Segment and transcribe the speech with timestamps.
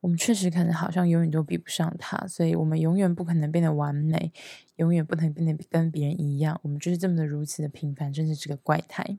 [0.00, 4.32] 我们确实可能好像永远都比不上他，所以我们永远不可能变得完美，
[4.76, 6.58] 永远不能变得跟别人一样。
[6.62, 9.18] 我们就是这么的如此的平凡，真的是个怪胎。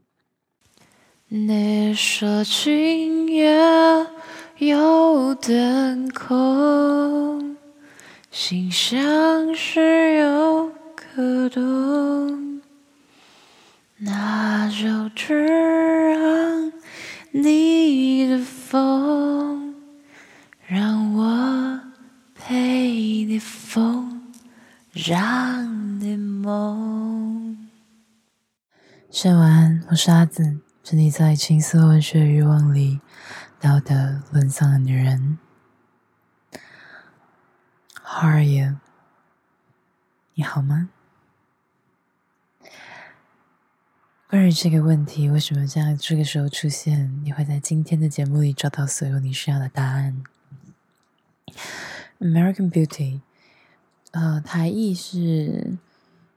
[1.28, 3.56] 你说今夜
[4.58, 7.56] 有点空，
[8.32, 12.62] 心像是有个洞，
[13.98, 16.74] 那就只让
[17.32, 19.51] 你的风。
[25.04, 27.58] 让你梦。
[29.10, 33.02] 深晚，我是阿紫，沉溺在情色文学欲望里，
[33.60, 35.40] 道德沦丧的女人。
[38.04, 38.76] How are you？
[40.36, 40.90] 你好吗？
[44.28, 47.20] 关于这个问题，为什么在这个时候出现？
[47.24, 50.24] 你会在今天的节目里找到所有你需要的答案。
[52.20, 53.22] American Beauty，
[54.12, 55.78] 呃，台译是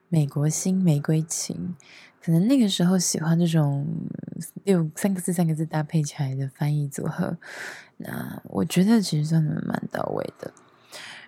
[0.08, 1.74] 美国新玫瑰情，
[2.22, 3.86] 可能那个时候喜欢这种
[4.62, 7.36] 六三个字三个字搭配起来的翻译组合，
[7.96, 10.52] 那我觉得其实算的蛮到位的。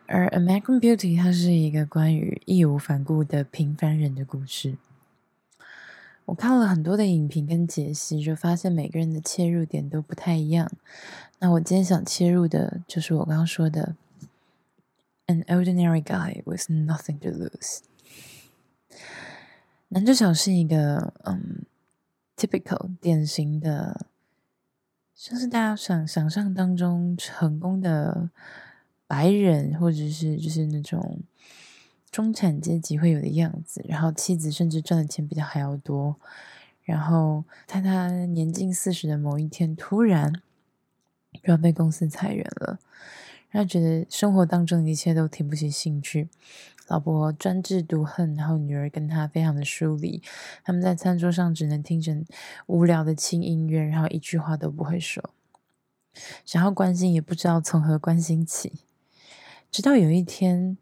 [0.06, 4.77] 而 American Beauty 它是一个关于义无反顾的平凡人的故事。
[6.27, 10.70] 我看了很多的影评跟解析，就发现每个人的切入点都不太一样。
[11.41, 13.97] 那我今天想切入的就是我刚刚说的
[15.27, 17.80] ，An ordinary guy with nothing to lose。
[19.88, 21.64] 男主角是一个嗯
[22.36, 24.06] ，typical 典型的，
[25.14, 28.30] 像是大家想想象当中成功的
[29.06, 31.20] 白人，或者是就是那种。
[32.08, 36.16] 中产阶级会有的样子，然后妻子甚至赚的钱比他还要多，
[36.82, 40.32] 然后在他年近四十的某一天，突然
[41.34, 42.78] 就要被公司裁员了，
[43.56, 46.28] 他觉得生活当中一切都提不起兴趣，
[46.88, 50.22] 老婆专制独横，然后女儿跟他非常的疏离，
[50.62, 52.14] 他们在餐桌上只能听着
[52.66, 55.31] 无聊的轻音乐，然后一句话都不会说，
[56.44, 58.72] 想要关心也不知道从何关心起，
[59.70, 60.76] 直到有一天。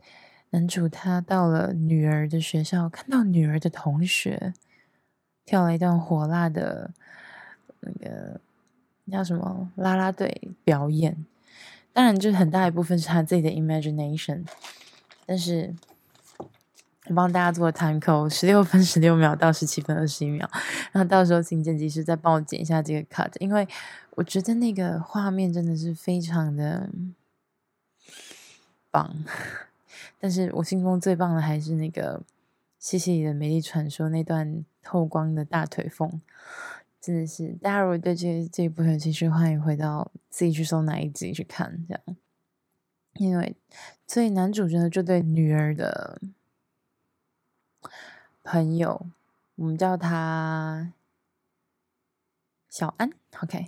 [0.51, 4.55] 男主他到了女儿的学校，看到女儿的同学
[5.45, 6.93] 跳了一段火辣的
[7.81, 8.41] 那个
[9.11, 11.27] 叫什么啦啦队表演，
[11.95, 14.45] 当然，就是很大一部分是他自己的 imagination。
[15.25, 15.73] 但是
[17.07, 20.51] 我帮大家做 time code，十六 分十六秒到十七分二十一秒，
[20.91, 23.67] 然后到时候请剪辑师再帮我剪一下这个 cut，因为
[24.17, 26.91] 我觉得那个画面真的是非常的
[28.91, 29.25] 棒。
[30.19, 32.23] 但是我心中最棒的还是那个
[32.79, 36.21] 西西里的美丽传说那段透光的大腿缝，
[37.05, 42.17] 真的是大家如果对这这一部有兴趣，欢迎回到自己去搜哪一集去看这样。
[43.17, 43.55] 因为
[44.07, 46.19] 所以男主角就对女儿的
[48.43, 49.07] 朋友，
[49.57, 50.95] 我们叫他
[52.71, 53.11] 小安
[53.43, 53.59] ，OK。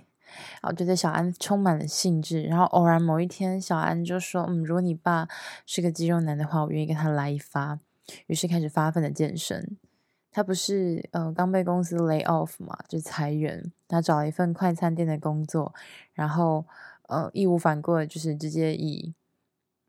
[0.61, 5.27] 然后就对小安充满了兴致，然后偶然某一天，小安就说：“嗯，如果你爸
[5.67, 7.79] 是个肌肉男的话，我愿意跟他来一发。”
[8.25, 9.77] 于是开始发奋的健身。
[10.37, 15.73] 他不是呃刚被公司 lay off 嘛，就裁员，他找了一份快餐店的工作，
[16.13, 16.63] 然后
[17.07, 19.15] 呃义无反顾的，就是直接以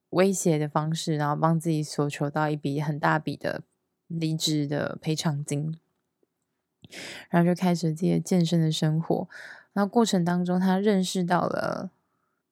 [0.08, 3.60] 威胁的方式，然后帮自己索求到一笔很大笔的
[4.06, 5.78] 离职的赔偿金，
[7.28, 9.28] 然后就开始自己的健身的生活。
[9.74, 11.90] 然后过程当中，他认识到了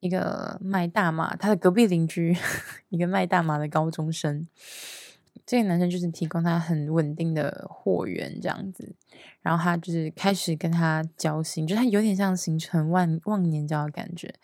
[0.00, 2.36] 一个卖大麻，他的隔壁邻居，
[2.90, 4.46] 一个卖大麻的高中生。
[5.46, 8.94] 这个男生就是提供他很稳定的货源，这样子。
[9.40, 14.34] 然后他就是开始跟他交心，就他有点像形成万忘年交的感觉。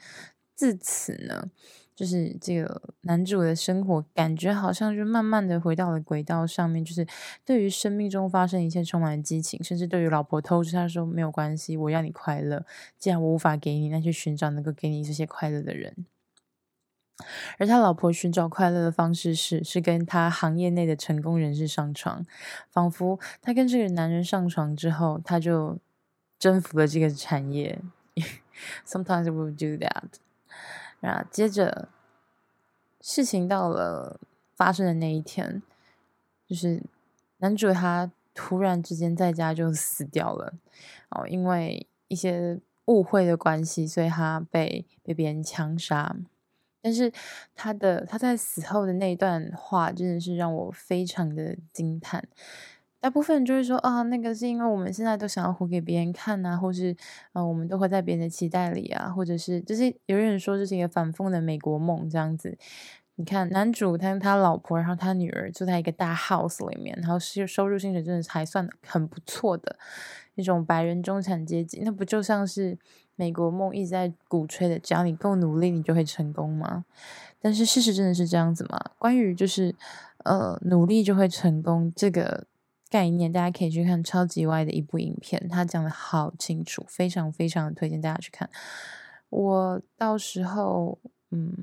[0.55, 1.51] 自此呢。
[1.95, 6.83] 就是这个男主的生活，感觉好像就慢慢的回到了轨道上面。
[6.83, 7.07] 就是
[7.45, 12.65] 对于生命中发生一切充满了激情，甚至对于老婆偷吃，他说没有关系，我要你快乐。
[12.99, 16.07] 既然我无法给你，那去寻找能够给你这些快乐的人。
[17.59, 22.27] 而他老婆寻找快乐的方式是，是跟他行业内的成功人士上床，
[22.71, 25.79] 仿佛他跟这个男人上床之后，他就
[26.39, 27.81] 征服了这个产业。
[28.87, 30.05] Sometimes we do that.
[31.01, 31.89] 然后，接着
[33.01, 34.21] 事情到了
[34.57, 35.63] 发生的那一天，
[36.47, 36.83] 就是
[37.39, 40.55] 男主他突然之间在家就死掉了
[41.11, 46.17] 哦，因为一些误会的关系，所以他被被别人枪杀。
[46.83, 47.11] 但是
[47.55, 52.29] 他的他在死后的那一段话真的是让我非常的惊叹。
[53.01, 56.97] 大部分人就会说啊，那个是因为我们现在都想要活给别人看啊，或是
[57.33, 62.57] 呃，我们都活在别人的期待里啊，或者是就是有人说这是一个反讽的美国梦这样子。
[63.17, 69.77] 你看男主他跟他老婆，然后他女儿住在一个大 house 里面，然后是收入薪水真的还算很不错的
[70.37, 72.79] 那种白人中产阶级，那不就像是
[73.17, 76.85] 美国梦一直在鼓吹的，只要你够努力，你就会成功吗？
[77.41, 78.79] 但是事实真的是这样子吗？
[78.99, 79.75] 关于就是
[80.25, 82.47] 呃努力就会成功这个
[82.89, 88.49] 概念，大家可以去看超级歪的一部影片，他讲的好清楚，非常非常推荐大家去看。
[89.29, 90.99] 我到时候
[91.31, 91.57] 嗯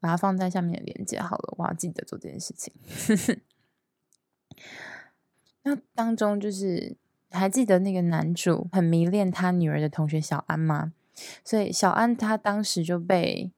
[0.00, 2.72] 把它放在下面的链接好了，我要记得做这件事情。
[5.62, 6.96] 那当中就是
[7.30, 10.92] 还记得那个男主很迷恋他女儿的同学小安吗？
[11.44, 13.52] 所以小安他当时就被。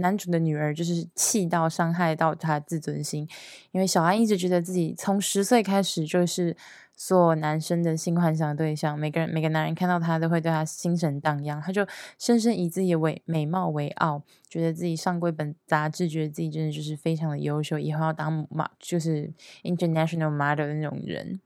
[0.00, 3.28] 男主的女儿就是气到伤害到他自尊心，
[3.70, 6.56] 因为小安一直觉得自己从十岁开始就是
[6.96, 11.86] 所有男生的性幻想对象，每个人每个男人看到他都会对他心神荡漾，他就
[12.18, 19.32] 深深以自己为美貌为傲，觉得自己上过一本杂志，觉得自己真的就是非常的优秀，以后要当马就是
[19.62, 21.38] international model 的那种人，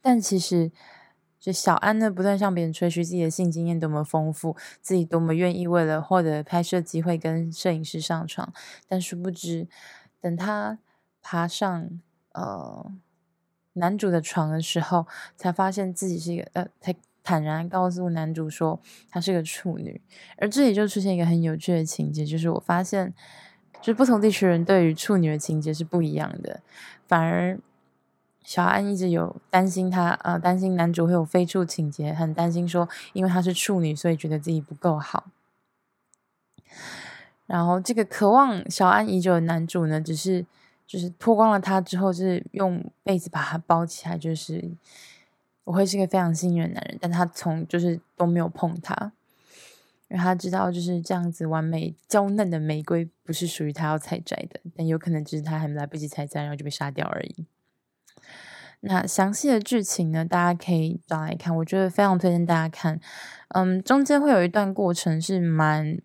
[0.00, 0.70] 但其实。
[1.40, 8.50] 就小安呢，不断向别人吹嘘自己的性经验多么丰富，自己多么愿意为了获得拍摄机会跟摄影师上床，
[8.88, 9.68] 但殊不知，
[10.22, 10.78] 等他
[11.20, 12.00] 爬上
[12.32, 12.90] 呃
[13.74, 15.06] 男主的床的时候，
[15.36, 18.80] 才发现自己是一个呃，才坦然告诉男主说
[19.10, 20.00] 他是个处女。
[20.38, 23.12] 而这里就出现一个很有趣的情节，就是我发现，
[23.82, 26.62] 就是不同地区人对于处女的情节是不一样的，
[27.06, 27.60] 反而。
[28.44, 35.24] 小安一直有担心他，呃，担心男主会有非处情节，很担心说，因为她是处女，所以觉得自己不够好。
[37.46, 40.44] 然后这个渴望小安已久的男主呢，只是
[40.86, 44.70] 就是脱光了她之后，就是用被子把她包起来，就是
[45.64, 49.12] 我会是个非常幸运的男人，但他从就是都没有碰她，
[50.08, 57.46] 因为他知道就是这样子完美娇嫩的玫瑰不是属于他要采摘的，但有可能只是他还来不及采摘，然后就被杀掉而已。
[58.86, 63.00] 那详细的剧情呢，大家可以找来看，我觉得非常推荐大家看。
[63.48, 65.98] 嗯，中间会有一段过程是蛮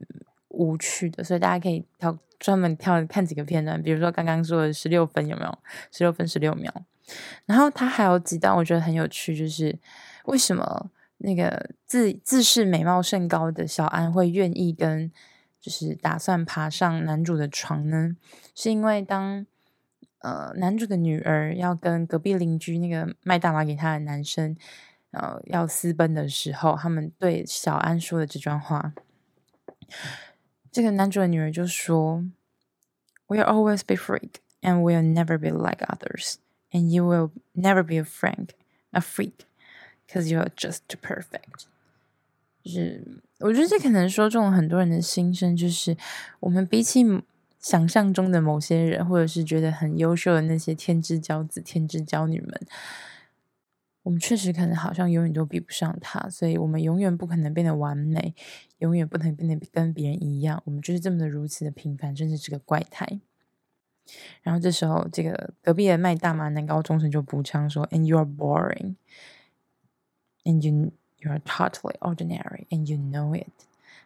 [0.48, 5.60] 无趣的，所以大家可以挑专门挑看几个片段，比如说刚刚说的十六分有没有？
[5.92, 6.74] 十六分十六秒。
[7.46, 9.78] 然后他还有几段我觉得很有趣，就是
[10.26, 15.12] 为什么那个自自视美貌甚高的小安会愿意跟
[15.60, 18.16] 就是打算爬上男主的床呢？
[18.56, 19.46] 是因为当。
[20.19, 24.54] 呃，男主的女儿要跟隔壁邻居那个卖大麻给他的男生，
[25.12, 28.94] 呃，要私奔的时候，他们对小安说的这段话。
[30.69, 32.25] 这个男主的女儿就说
[33.27, 36.36] ：“We'll always be freak, and we'll never be like others,
[36.71, 38.50] and you will never be a frank,
[38.92, 39.45] a freak,
[40.06, 41.63] because you are just too perfect。”
[42.62, 45.95] 就是我觉得这可能说中了很多人的心声，就是
[46.42, 47.06] 我们比起。
[47.60, 52.68] 想象中的某些人，或者是觉得很优秀的那些天之骄子、天之骄女们，
[54.04, 58.34] 我们确实可能好像永远都比不上他，所以我们永远不可能变得完美，
[58.78, 60.64] 永远不能变得跟别人一样。
[60.66, 63.20] 我们就是这么的如此的平凡，真是这个怪胎。
[64.42, 68.96] 然后这时候，这个隔壁的卖大麻男高中生就补枪说：“And you are boring,
[70.46, 73.52] and you you are totally ordinary, and you know it。”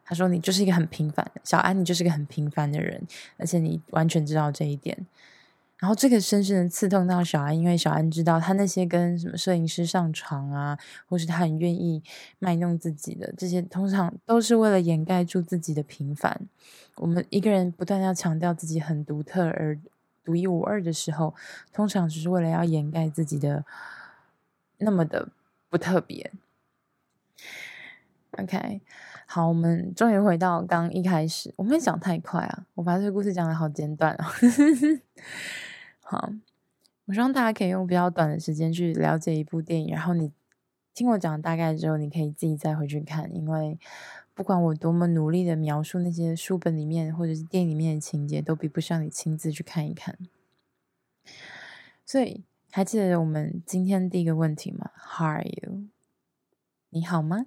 [0.06, 3.02] 他说：“你就是一个很平凡的小安，你就是一个很平凡的人，
[3.38, 5.08] 而且你完全知道这一点。
[5.80, 10.78] 然后这个深深的刺痛到小安，因为小安知道他那些跟什么摄影师上床啊，
[11.08, 12.02] 或是他很愿意
[12.40, 16.48] 卖弄自己的这些，通常都是为了掩盖住自己的平凡。
[16.96, 19.78] 我们一个人不断要强调自己很独特而
[20.24, 21.34] 独一无二的时候，
[21.74, 23.66] 通常只是为了要掩盖自己的
[24.78, 25.30] 那么的
[25.70, 26.32] 不特别。
[28.38, 28.82] OK。”
[29.26, 31.54] 好，我们终于回到刚一开始。
[31.58, 34.26] 我没讲太快啊，我把这个故事讲的好简短哦。
[36.02, 36.32] 好，
[37.06, 40.32] 我希望大家可以用比较短的时间去了解一部电影，然后你
[40.94, 43.34] 听我讲大概之后，你可以自己再回去看。
[43.36, 43.80] 因为
[44.34, 50.18] 不管我多么努力的描述那些书本里面或者是电影里面的情节，都比不上你亲自去看一看。
[52.06, 55.84] 所以，还记得我们今天第一个问题吗？How are you？
[56.90, 57.46] 你好吗？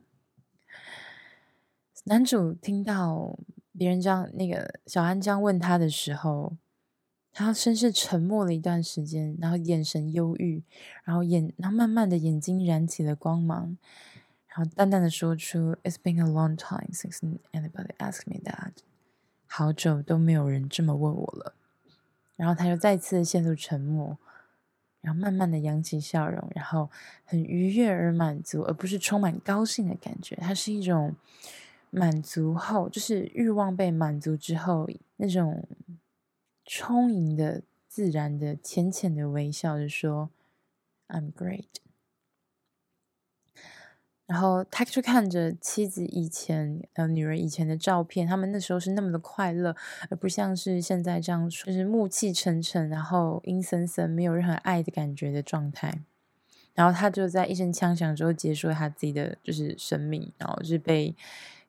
[2.09, 3.37] 男主听到
[3.77, 6.57] 别人这样，那个小安这样问他的时候，
[7.33, 10.63] 他先是沉默了一段时间，然后眼神忧郁，
[11.03, 13.77] 然后眼，然后慢慢的眼睛燃起了光芒，
[14.47, 17.19] 然后淡淡的说出：“It's been a long time since
[17.51, 18.71] anybody asked me that。”
[19.49, 21.57] 好久都没有人这么问我了。
[22.37, 24.17] 然后他又再次陷入沉默，
[25.01, 26.89] 然后慢慢的扬起笑容，然后
[27.25, 30.37] 很愉悦而满足，而不是充满高兴的感觉。
[30.37, 31.17] 它是一种
[31.91, 35.67] 满足后，就是欲望被满足之后那种
[36.65, 40.31] 充盈的、自然的、浅浅的微笑，就说
[41.09, 41.65] “I'm great”。
[44.27, 49.77] 然后他就看着妻子以前、呃女儿以前的照片，他们那时候是那么的快乐，
[50.11, 56.03] 而不像是现在这样，就是暮气沉沉，然后阴森森，没有任何爱的感觉的状态。
[56.75, 61.15] 然后他就在一声枪响之后结束了他自己的就是生命，然后是被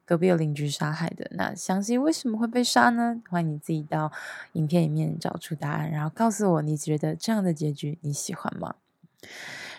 [0.08, 1.30] 隔壁的邻居杀害的。
[1.36, 3.22] 那详细为什么会被杀呢？
[3.30, 4.12] 欢迎你自己到
[4.54, 8.76] 影片里面找出答案，然后告诉我你觉得这样的结局你喜欢吗？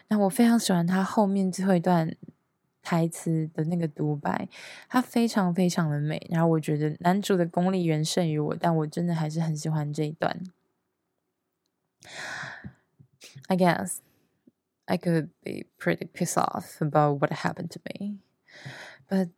[0.09, 2.15] 那我非常喜欢他后面最后一段。
[2.81, 4.49] 台词的那个独白，
[4.89, 6.27] 它非常非常的美。
[6.31, 10.43] 然后我觉得男主的功力远胜于我，但我真的还是很喜欢这一段。
[13.49, 13.99] I guess
[14.87, 18.21] I could be pretty pissed off about what happened to me,
[19.07, 19.29] but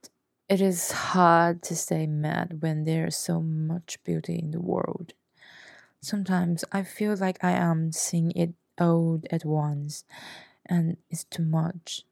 [0.51, 5.15] it is hard to stay mad when there's so much beauty in the world.
[6.01, 10.05] Sometimes I feel like I am seeing it all at once,
[10.67, 12.03] and it's too much.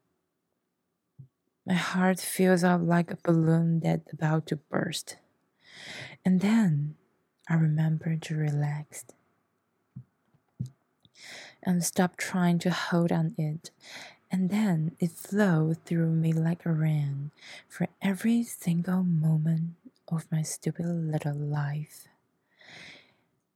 [1.66, 5.16] My heart fills up like a balloon that's about to burst.
[6.24, 6.94] And then
[7.48, 9.04] I remember to relax
[11.62, 13.70] and stop trying to hold on it
[14.29, 17.29] And then it flowed through me like a rain
[17.69, 19.75] for every single moment
[20.07, 22.07] of my stupid little life.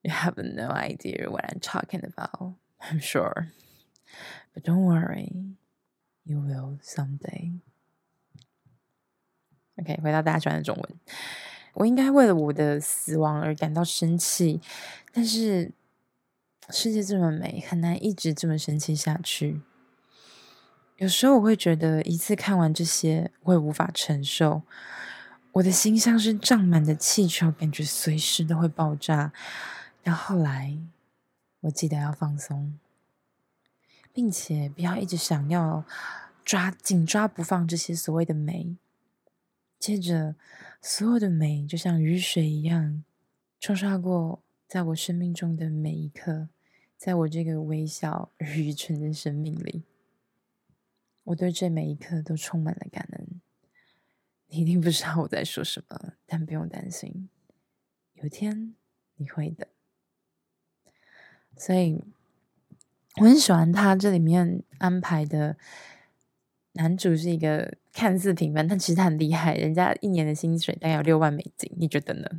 [0.03, 3.51] You have no idea what I'm talking about, I'm sure.
[4.53, 5.31] But don't worry,
[6.23, 7.59] you will someday.
[9.77, 10.99] OK，回到大家喜欢的中文。
[11.73, 14.61] 我应该为了我的死亡而感到生气，
[15.11, 15.71] 但是
[16.69, 19.61] 世界这么美，很难一直这么生气下去。
[21.02, 24.62] 有时候我会觉得，一次看完这些，会无法承受。
[25.50, 29.32] 我的心像是胀满的气球，感觉随时都会爆炸。
[30.04, 30.78] 但后来，
[31.62, 32.78] 我记得要放松，
[34.12, 35.84] 并且不要一直想要
[36.44, 38.76] 抓紧抓不放这些所谓的美。
[39.80, 40.36] 接着，
[40.80, 43.02] 所有的美就像雨水一样，
[43.58, 46.46] 冲刷过在我生命中的每一刻，
[46.96, 49.82] 在我这个微小而愚蠢的生命里，
[51.24, 53.40] 我对这每一刻都充满了感恩。
[54.48, 57.28] 你一定不知道我在说什么，但不用担心，
[58.14, 58.74] 有一天
[59.16, 59.68] 你会的。
[61.56, 62.02] 所以，
[63.16, 65.56] 我很喜欢他这里面安排的。
[66.74, 69.54] 男主是一个看似平凡，但其实他很厉害。
[69.56, 72.30] 人家一年的薪水大概有六万美金，你觉得呢？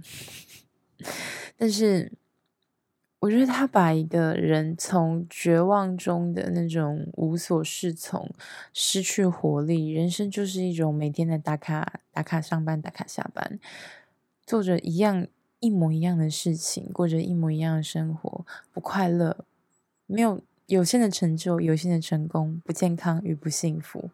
[1.55, 2.11] 但是
[3.23, 8.29] 我觉得他把一个人从绝望中的那种无所适从、
[8.73, 13.57] 失去活力，人生就是一种每天的打卡、打卡上班、打卡下班，
[14.45, 15.25] 做着一样
[15.61, 19.45] 一模一样的事情，过着一模一样的生活，不快乐，
[20.05, 20.41] 没有。
[20.67, 24.09] 有限的成就，有限的成功，不健康与不幸福，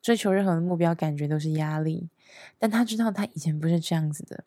[0.00, 2.08] 追求任何的目标，感觉都是压力。
[2.58, 4.44] 但他知道，他以前不是这样子的。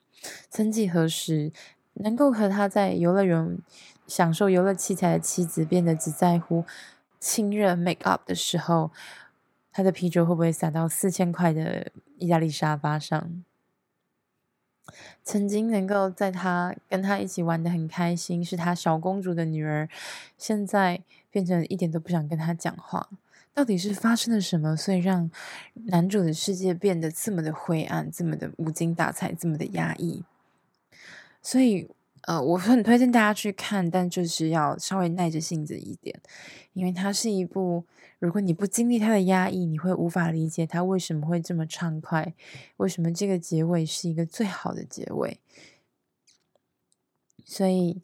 [0.50, 1.52] 曾几何时，
[2.00, 3.58] 能够和他在游乐园
[4.08, 6.66] 享受游乐器材的妻子，变得只在乎
[7.20, 8.92] 亲热 make up 的时候，
[9.72, 13.44] 他的啤酒会不会洒到四千块的意大利沙发上？
[15.24, 19.90] 曾经能够在他跟他一起玩得很开心，是他小公主的女儿，
[20.38, 23.10] 现在变成一点都不想跟他讲话。
[23.54, 25.30] 到底是发生了什么，所以让
[25.88, 30.24] 男主的世界变得这么的灰暗，这么的无精打采，这么的压抑？
[31.50, 31.90] 所以，
[32.24, 36.20] 呃，我很推荐大家去看，但就是要稍微耐着性子一点，
[36.74, 37.86] 因为它是一部。
[38.20, 42.34] 如果你不经历他的压抑，你会无法理解他为什么会这么畅快，
[42.76, 45.40] 为什么这个结尾是一个最好的结尾。
[47.46, 48.02] 所以，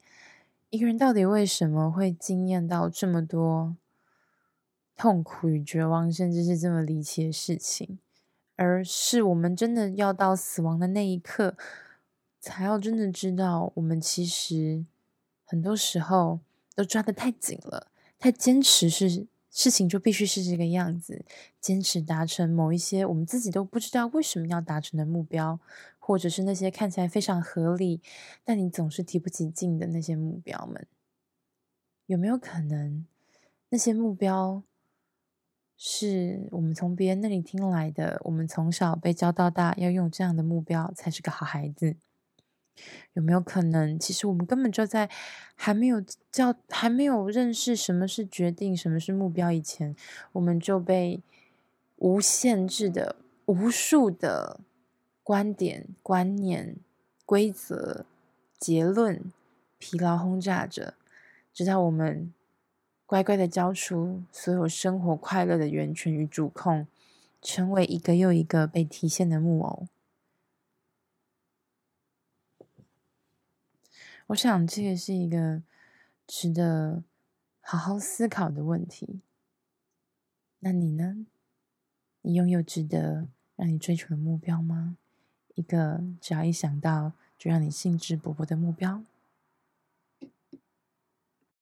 [0.69, 3.75] 一个人到底为什么会经验到这么多
[4.95, 7.99] 痛苦与绝望，甚至是这么离奇的事情，
[8.55, 11.57] 而是我们真的要到死亡的那一刻，
[12.43, 14.83] 才要真的知道，我们其实
[15.45, 16.41] 很多时候
[16.75, 17.87] 都抓得太紧了，
[18.19, 19.25] 太坚持是。
[19.55, 21.23] 事情就必须是这个样子，
[21.61, 25.59] 坚持达成某一些我们自己都不知道为什么要达成的目标，
[25.99, 28.01] 或者是那些看起来非常合理，
[28.43, 30.87] 但你总是提不起劲的那些目标们，
[32.07, 33.05] 有没有可能
[33.69, 34.63] 那些目标
[35.77, 38.19] 是我们从别人那里听来的？
[38.23, 41.95] 我们从小被教到大要用这样的目标才是个好孩子，
[43.13, 45.09] 有没有可能，其实我们根本就在
[45.55, 49.95] 还没有叫、还没有认识什么是决定、什么是目标以前，
[50.33, 51.21] 我们就被
[51.97, 53.15] 无限制的、
[53.45, 54.59] 无数的
[55.23, 56.75] 观点、观念、
[57.25, 58.05] 规则、
[58.57, 59.31] 结论
[59.77, 60.95] 疲劳轰炸着，
[61.53, 62.33] 直到我们
[63.05, 66.87] 乖乖的交出所有生活快乐的源泉与主控，
[67.41, 69.87] 成为一个又一个被提线的木偶。
[74.33, 75.61] 我想，这个是一个
[76.25, 77.03] 值得
[77.61, 79.21] 好好思考的问题。
[80.59, 81.27] 那你呢？
[82.21, 84.97] 你拥有值得让你追求的目标吗？
[85.53, 89.03] 一个只要一想到就让你兴致勃勃的目标？